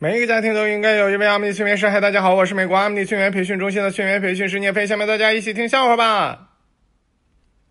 [0.00, 1.88] 每一个家庭都应该有一位阿米尼催眠师。
[1.88, 4.86] 嗨，大家好，我是美国阿米尼催眠培训中心的催眠培训师聂飞。
[4.86, 6.50] 下面大家一起听笑话吧。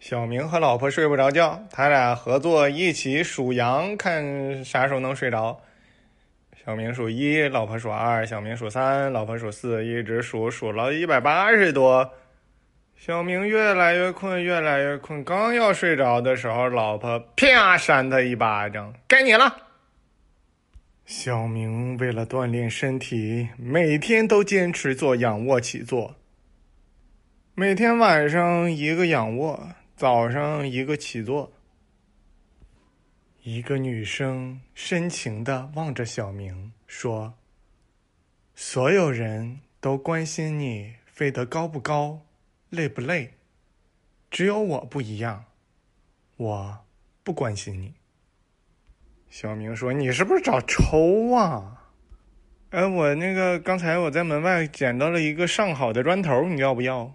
[0.00, 5.60] 小明和老婆睡不着觉，他俩合作一起数羊，看啥时候能睡着。
[6.66, 12.10] 小明数一，老婆数二；小明数三，老婆数四，一直数数了一百八十多。
[12.96, 19.56] 小明越来越困，越来越困，刚要睡着的时候，老婆啪扇他一巴掌：“该你了。”
[21.08, 26.16] 小明为了锻炼身体，每天都坚持做仰卧起坐。
[27.54, 31.50] 每天晚上一个仰卧，早上一个起坐。
[33.42, 37.32] 一个女生深情的望着小明说
[38.54, 42.20] ：“所有人都关心你飞得高不高，
[42.68, 43.32] 累不累，
[44.30, 45.46] 只有我不一样，
[46.36, 46.84] 我
[47.24, 47.94] 不关心你。”
[49.30, 51.84] 小明说：“你是不是找抽啊？
[52.70, 57.14] 哎，我那个刚才我在门外捡到了一个上好的砖头，你要不要？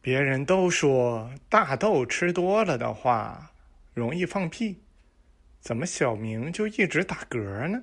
[0.00, 3.52] 别人都说大豆吃多了的话
[3.92, 4.82] 容易放屁，
[5.60, 7.82] 怎么小明就一直打嗝呢？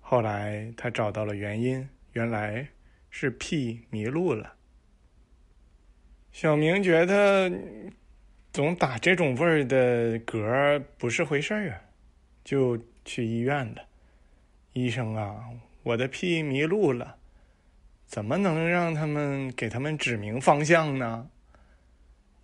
[0.00, 2.68] 后来他找到了原因，原来
[3.10, 4.54] 是屁迷路了。
[6.30, 7.50] 小明觉得。”
[8.52, 11.80] 总打这种味儿的嗝不是回事儿啊，
[12.44, 13.82] 就去医院了。
[14.74, 15.48] 医生啊，
[15.82, 17.16] 我的屁迷路了，
[18.06, 21.30] 怎么能让他们给他们指明方向呢？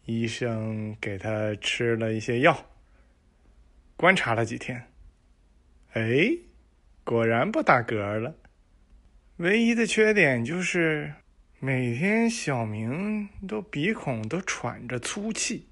[0.06, 2.64] 医生给他吃了一些药，
[3.94, 4.86] 观察了几天，
[5.92, 6.30] 哎，
[7.04, 8.34] 果然不打嗝了。
[9.36, 11.12] 唯一的缺点就是
[11.60, 15.67] 每天小明都鼻孔都喘着粗气。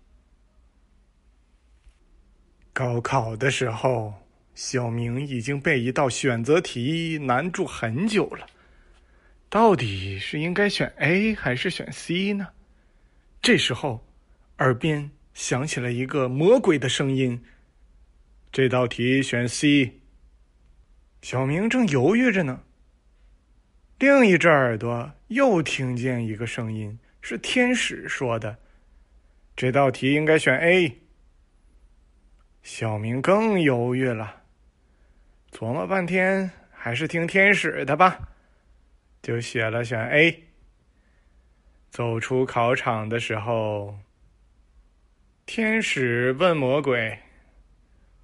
[2.77, 4.13] 高考的时候，
[4.55, 8.47] 小明已经被一道选择题难住很久了。
[9.49, 12.49] 到底是应该选 A 还是选 C 呢？
[13.41, 14.07] 这时候，
[14.59, 17.43] 耳边响起了一个魔鬼的声音
[18.53, 19.99] ：“这道题选 C。”
[21.23, 22.61] 小明正犹豫着呢，
[23.99, 28.59] 另一只耳朵又听见一个声音，是天使说的
[29.57, 30.99] ：“这道题应该选 A。”
[32.67, 34.43] 小明更犹豫了，
[35.53, 38.19] 琢磨半天，还是听天使的吧，
[39.23, 40.49] 就写了选 A。
[41.89, 43.95] 走出考场的时候，
[45.47, 47.21] 天使问魔鬼：“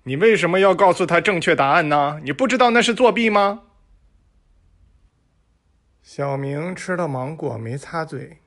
[0.03, 2.21] 你为什么要告诉他正确答案呢？
[2.25, 3.63] 你不知道那是作弊吗？”
[6.03, 8.39] 小明吃了芒果没擦嘴，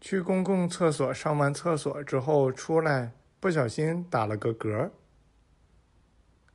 [0.00, 3.12] 去公共厕所上完厕所之后出来。
[3.38, 4.90] 不小心打了个嗝，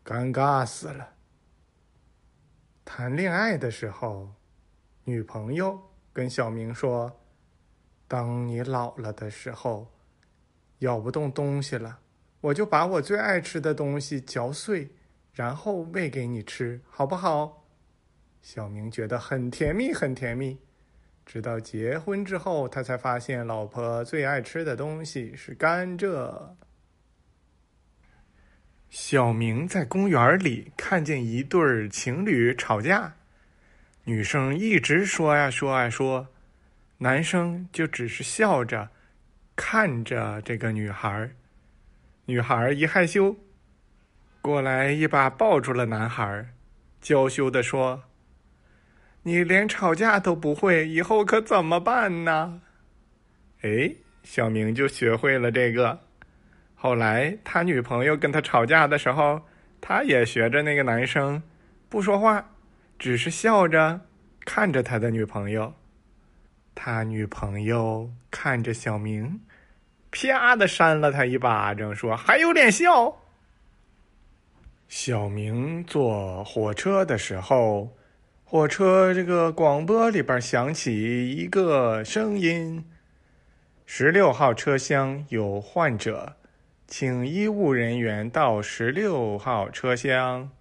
[0.03, 1.13] 尴尬死了。
[2.83, 4.33] 谈恋爱的时候，
[5.03, 5.79] 女朋友
[6.11, 7.21] 跟小明说
[8.07, 9.87] ：“当你老了的时候，
[10.79, 11.99] 咬不动东西了，
[12.41, 14.89] 我就把我最爱吃的东西嚼碎，
[15.31, 17.65] 然后喂给你吃，好不好？”
[18.41, 20.59] 小明觉得很甜蜜，很甜蜜。
[21.23, 26.55] 直到结婚之后，他才发现老婆最爱吃的东西是甘蔗。
[28.91, 33.13] 小明在公园里看见一对情侣吵架，
[34.03, 36.27] 女生一直说呀说啊说，
[36.97, 38.89] 男生就只是笑着
[39.55, 41.31] 看着这个女孩
[42.25, 43.37] 女孩一害羞，
[44.41, 46.49] 过来一把抱住了男孩
[46.99, 48.03] 娇羞的说
[49.23, 52.61] ：“你连吵架都不会，以后可怎么办呢？”
[53.63, 56.10] 哎，小明就学会了这个。
[56.83, 59.39] 后来，他女朋友跟他吵架的时候，
[59.79, 61.43] 他也学着那个男生，
[61.89, 62.43] 不说话，
[62.97, 64.01] 只是笑着
[64.45, 65.75] 看着他的女朋友。
[66.73, 69.41] 他女朋友看着小明，
[70.09, 73.15] 啪的扇了他一巴掌，说：“还有脸笑？”
[74.89, 77.95] 小明坐火车的时候，
[78.43, 82.83] 火车这个广播里边响起一个声音
[83.85, 86.37] ：“十六号车厢有患者。”
[86.91, 90.51] 请医务人员到十六号车厢。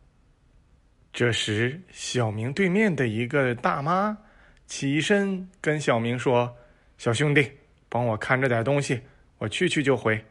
[1.13, 4.17] 这时，小明对面的一个大妈
[4.65, 6.57] 起身跟小明说
[6.99, 7.51] ：“小兄弟，
[7.89, 9.01] 帮我看着点东西，
[9.39, 10.25] 我去去就回。”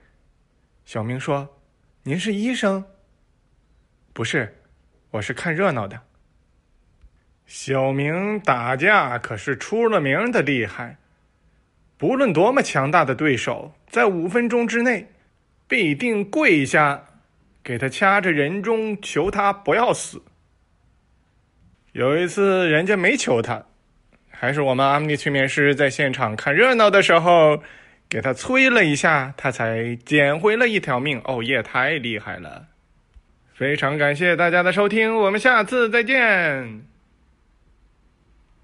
[0.85, 1.45] 小明说
[2.03, 2.81] ：“您是医生
[4.13, 4.55] ？”“不是，
[5.11, 5.99] 我是看热闹的。”
[7.45, 10.95] 小明打架可是出了名的厉害，
[11.97, 15.05] 不论多么强大的对手，在五分钟之内。
[15.69, 17.05] 必定跪下，
[17.63, 20.21] 给他掐着人中，求他不要死。
[21.91, 23.63] 有一次人家没求他，
[24.29, 27.61] 还是我们阿米尼催眠师在现场看热闹的时候，
[28.09, 31.21] 给他催了一下，他才捡回了一条命。
[31.25, 32.65] 哦耶，太厉害了！
[33.53, 36.81] 非常感谢大家的收听，我们下次再见。